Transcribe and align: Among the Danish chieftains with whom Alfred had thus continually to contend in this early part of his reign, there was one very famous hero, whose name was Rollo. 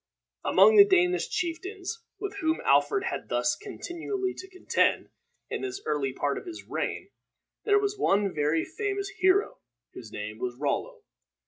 Among 0.43 0.77
the 0.77 0.83
Danish 0.83 1.29
chieftains 1.29 2.03
with 2.19 2.37
whom 2.37 2.59
Alfred 2.61 3.03
had 3.03 3.29
thus 3.29 3.55
continually 3.55 4.33
to 4.33 4.49
contend 4.49 5.09
in 5.51 5.61
this 5.61 5.79
early 5.85 6.11
part 6.11 6.39
of 6.39 6.47
his 6.47 6.63
reign, 6.63 7.11
there 7.65 7.77
was 7.77 7.99
one 7.99 8.33
very 8.33 8.65
famous 8.65 9.09
hero, 9.09 9.59
whose 9.93 10.11
name 10.11 10.39
was 10.39 10.55
Rollo. 10.57 11.03